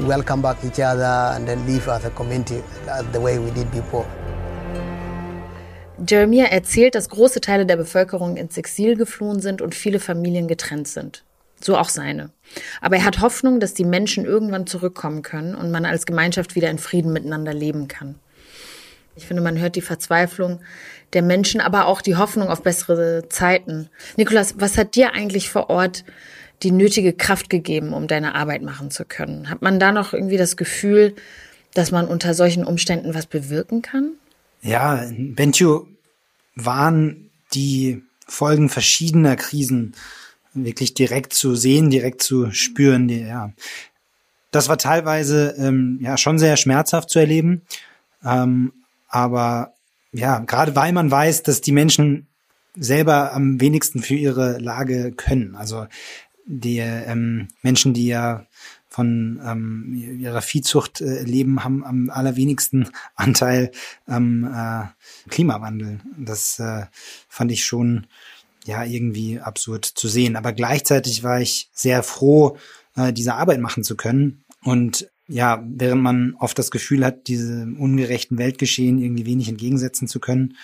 [0.00, 2.62] welcome back each other and then live as a community
[3.12, 4.06] the way we did before.
[6.06, 10.88] Jeremiah erzählt, dass große Teile der Bevölkerung ins Exil geflohen sind und viele Familien getrennt
[10.88, 11.24] sind.
[11.60, 12.30] So auch seine.
[12.80, 16.68] Aber er hat Hoffnung, dass die Menschen irgendwann zurückkommen können und man als Gemeinschaft wieder
[16.68, 18.16] in Frieden miteinander leben kann.
[19.16, 20.60] Ich finde, man hört die Verzweiflung
[21.14, 23.88] der Menschen, aber auch die Hoffnung auf bessere Zeiten.
[24.16, 26.04] Nikolas, was hat dir eigentlich vor Ort
[26.62, 29.48] die nötige Kraft gegeben, um deine Arbeit machen zu können?
[29.48, 31.14] Hat man da noch irgendwie das Gefühl,
[31.74, 34.12] dass man unter solchen Umständen was bewirken kann?
[34.62, 35.86] Ja, in Bentiu
[36.54, 39.94] waren die Folgen verschiedener Krisen
[40.54, 43.08] wirklich direkt zu sehen, direkt zu spüren.
[43.08, 43.52] Ja,
[44.50, 47.62] das war teilweise ähm, ja schon sehr schmerzhaft zu erleben,
[48.24, 48.72] ähm,
[49.08, 49.73] aber
[50.14, 52.28] ja, gerade weil man weiß, dass die Menschen
[52.76, 55.56] selber am wenigsten für ihre Lage können.
[55.56, 55.86] Also
[56.46, 58.46] die ähm, Menschen, die ja
[58.88, 63.72] von ähm, ihrer Viehzucht äh, leben, haben am allerwenigsten Anteil
[64.06, 66.00] am äh, Klimawandel.
[66.16, 66.86] Das äh,
[67.28, 68.06] fand ich schon
[68.66, 70.36] ja irgendwie absurd zu sehen.
[70.36, 72.56] Aber gleichzeitig war ich sehr froh,
[72.94, 74.44] äh, diese Arbeit machen zu können.
[74.62, 80.20] Und ja, während man oft das Gefühl hat, diesem ungerechten Weltgeschehen irgendwie wenig entgegensetzen zu
[80.20, 80.56] können,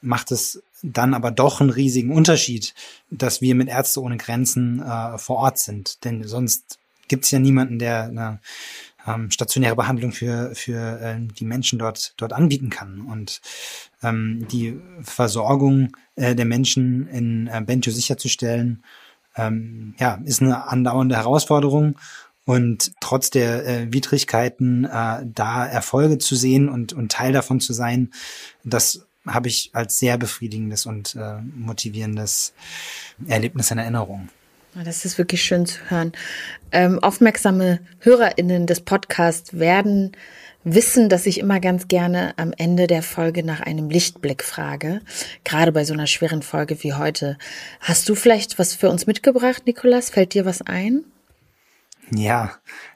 [0.00, 2.74] macht es dann aber doch einen riesigen Unterschied,
[3.10, 6.04] dass wir mit Ärzte ohne Grenzen äh, vor Ort sind.
[6.04, 8.40] Denn sonst gibt es ja niemanden, der eine
[9.06, 13.02] ähm, stationäre Behandlung für, für äh, die Menschen dort, dort anbieten kann.
[13.02, 13.40] Und
[14.02, 18.82] ähm, die Versorgung äh, der Menschen in äh, Bentio sicherzustellen,
[19.36, 21.96] ähm, ja, ist eine andauernde Herausforderung.
[22.44, 27.72] Und trotz der äh, Widrigkeiten äh, da Erfolge zu sehen und, und Teil davon zu
[27.72, 28.10] sein,
[28.64, 32.54] das habe ich als sehr befriedigendes und äh, motivierendes
[33.26, 34.28] Erlebnis in Erinnerung.
[34.74, 36.12] Das ist wirklich schön zu hören.
[36.70, 40.12] Ähm, aufmerksame HörerInnen des Podcasts werden
[40.62, 45.00] wissen, dass ich immer ganz gerne am Ende der Folge nach einem Lichtblick frage.
[45.44, 47.36] Gerade bei so einer schweren Folge wie heute.
[47.80, 50.10] Hast du vielleicht was für uns mitgebracht, Nikolas?
[50.10, 51.04] Fällt dir was ein?
[52.12, 52.52] Ja,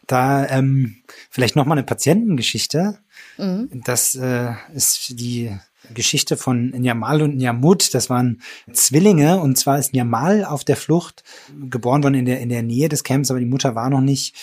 [0.07, 0.97] da ähm,
[1.31, 2.99] vielleicht noch mal eine Patientengeschichte.
[3.39, 3.69] Mhm.
[3.85, 5.57] Das äh, ist die
[5.93, 7.95] Geschichte von Nyamal und Nyamut.
[7.95, 8.41] Das waren
[8.73, 11.25] Zwillinge und zwar ist Nyamal auf der Flucht
[11.69, 14.35] geboren worden in der, in der Nähe des Camps, aber die Mutter war noch nicht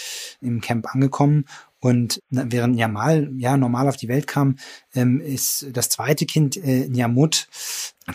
[0.42, 1.46] im Camp angekommen.
[1.80, 4.58] Und während Nyamal ja normal auf die Welt kam,
[4.94, 7.48] ähm, ist das zweite Kind äh, Nyamut,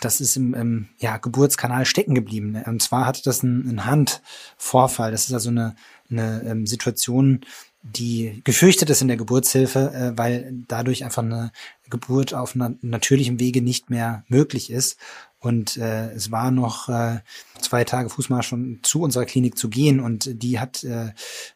[0.00, 2.62] das ist im, im ja, Geburtskanal stecken geblieben.
[2.64, 5.10] Und zwar hatte das einen, einen Handvorfall.
[5.10, 5.74] Das ist also eine,
[6.10, 7.40] eine ähm, Situation,
[7.82, 11.52] die gefürchtet ist in der Geburtshilfe, äh, weil dadurch einfach eine
[11.88, 14.98] Geburt auf na natürlichem Wege nicht mehr möglich ist.
[15.38, 17.20] Und äh, es war noch äh,
[17.60, 20.00] zwei Tage Fußmarsch schon zu unserer Klinik zu gehen.
[20.00, 21.12] Und die hat äh,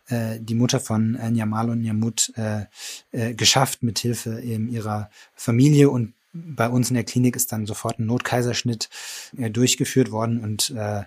[0.07, 2.67] äh, die Mutter von äh, Nyamal und Nyamut äh,
[3.11, 5.91] äh, geschafft mit Hilfe eben ihrer Familie.
[5.91, 8.89] Und bei uns in der Klinik ist dann sofort ein Notkaiserschnitt
[9.37, 10.41] äh, durchgeführt worden.
[10.41, 11.03] Und äh,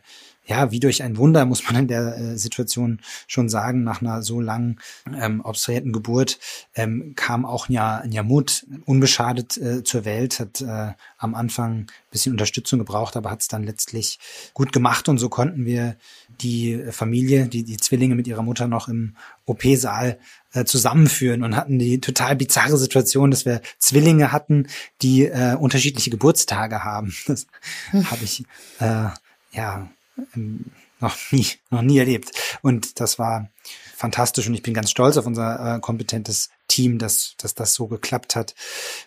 [0.46, 4.22] ja, wie durch ein Wunder, muss man in der äh, Situation schon sagen, nach einer
[4.24, 4.80] so langen
[5.18, 6.40] ähm, obstruierten Geburt
[6.76, 12.80] ähm, kam auch Nyamut unbeschadet äh, zur Welt, hat äh, am Anfang ein bisschen Unterstützung
[12.80, 14.20] gebraucht, aber hat es dann letztlich
[14.54, 15.96] gut gemacht und so konnten wir
[16.42, 20.20] die Familie, die, die Zwillinge mit ihrer Mutter noch im OP-Saal
[20.54, 24.68] äh, zusammenführen und hatten die total bizarre Situation, dass wir Zwillinge hatten,
[25.02, 27.14] die äh, unterschiedliche Geburtstage haben.
[27.28, 27.48] Das
[27.92, 28.12] hm.
[28.12, 28.44] habe ich
[28.80, 29.08] äh,
[29.54, 29.90] ja
[31.00, 32.32] noch nie, noch nie erlebt.
[32.62, 33.50] Und das war
[33.96, 37.88] fantastisch und ich bin ganz stolz auf unser äh, kompetentes Team, dass, dass das so
[37.88, 38.56] geklappt hat.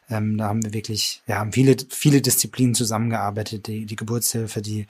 [0.08, 4.86] Ähm, da haben wir wirklich, ja, haben viele, viele Disziplinen zusammengearbeitet, die, die Geburtshilfe, die,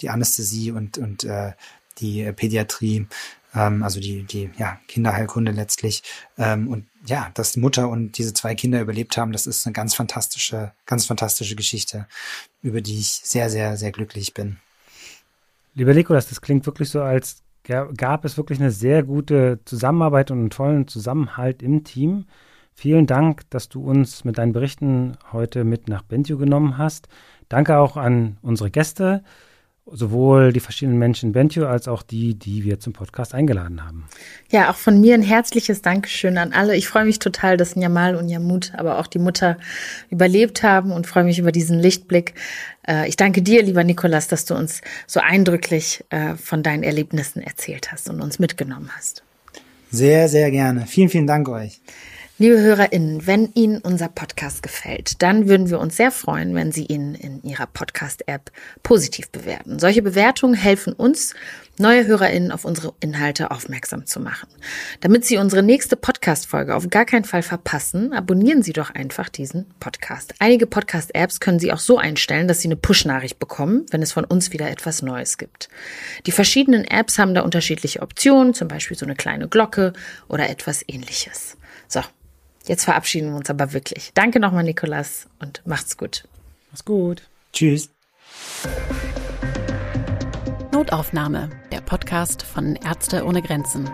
[0.00, 1.52] die Anästhesie und, und äh,
[1.98, 3.06] die Pädiatrie,
[3.54, 6.02] ähm, also die, die ja, Kinderheilkunde letztlich.
[6.36, 9.72] Ähm, und ja, dass die Mutter und diese zwei Kinder überlebt haben, das ist eine
[9.72, 12.06] ganz fantastische, ganz fantastische Geschichte,
[12.62, 14.58] über die ich sehr, sehr, sehr glücklich bin.
[15.78, 20.38] Lieber Nikolas, das klingt wirklich so, als gab es wirklich eine sehr gute Zusammenarbeit und
[20.38, 22.24] einen tollen Zusammenhalt im Team.
[22.72, 27.08] Vielen Dank, dass du uns mit deinen Berichten heute mit nach Bentio genommen hast.
[27.50, 29.22] Danke auch an unsere Gäste
[29.90, 34.04] sowohl die verschiedenen Menschen in Bentio als auch die, die wir zum Podcast eingeladen haben.
[34.50, 36.76] Ja, auch von mir ein herzliches Dankeschön an alle.
[36.76, 39.58] Ich freue mich total, dass Njamal und Njamut, aber auch die Mutter
[40.10, 42.34] überlebt haben und freue mich über diesen Lichtblick.
[42.86, 47.40] Äh, ich danke dir, lieber Nikolas, dass du uns so eindrücklich äh, von deinen Erlebnissen
[47.40, 49.22] erzählt hast und uns mitgenommen hast.
[49.90, 50.86] Sehr, sehr gerne.
[50.86, 51.80] Vielen, vielen Dank euch.
[52.38, 56.84] Liebe HörerInnen, wenn Ihnen unser Podcast gefällt, dann würden wir uns sehr freuen, wenn Sie
[56.84, 58.50] ihn in Ihrer Podcast-App
[58.82, 59.78] positiv bewerten.
[59.78, 61.32] Solche Bewertungen helfen uns,
[61.78, 64.50] neue HörerInnen auf unsere Inhalte aufmerksam zu machen.
[65.00, 69.64] Damit Sie unsere nächste Podcast-Folge auf gar keinen Fall verpassen, abonnieren Sie doch einfach diesen
[69.80, 70.34] Podcast.
[70.38, 74.26] Einige Podcast-Apps können Sie auch so einstellen, dass Sie eine Push-Nachricht bekommen, wenn es von
[74.26, 75.70] uns wieder etwas Neues gibt.
[76.26, 79.94] Die verschiedenen Apps haben da unterschiedliche Optionen, zum Beispiel so eine kleine Glocke
[80.28, 81.56] oder etwas ähnliches.
[81.88, 82.02] So,
[82.66, 84.10] Jetzt verabschieden wir uns aber wirklich.
[84.14, 86.26] Danke nochmal, Nikolas, und macht's gut.
[86.70, 87.22] Mach's gut.
[87.52, 87.90] Tschüss.
[90.72, 93.88] Notaufnahme, der Podcast von Ärzte ohne Grenzen.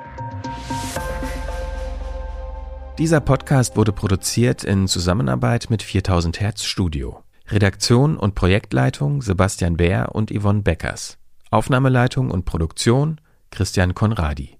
[2.98, 7.22] Dieser Podcast wurde produziert in Zusammenarbeit mit 4000 Hertz Studio.
[7.48, 11.18] Redaktion und Projektleitung Sebastian Bär und Yvonne Beckers.
[11.50, 14.56] Aufnahmeleitung und Produktion Christian Konradi.